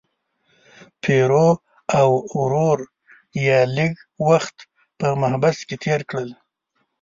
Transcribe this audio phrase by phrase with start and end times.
[1.01, 1.49] پیرو
[1.97, 2.09] او
[2.39, 2.79] ورور
[3.45, 3.93] یې لږ
[4.29, 4.57] وخت
[4.99, 6.25] په محبس کې تیر کړ.